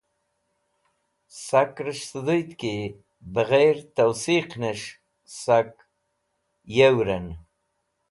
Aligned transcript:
Sakrẽs̃h 1.43 2.05
sẽdhũyd 2.11 2.49
ki 2.61 2.75
beghẽr 3.33 3.77
towsiqnes̃h 3.95 4.87
sak 5.41 5.69
yewrẽn 6.75 7.27